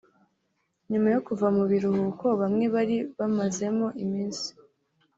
[0.91, 4.47] nyuma yo kuva mu biruhuko bamwe bari bamazemo iminsi